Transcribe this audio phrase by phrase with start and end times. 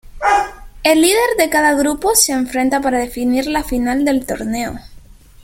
[0.81, 4.79] El líder de cada grupo se enfrenta para definir la final del torneo.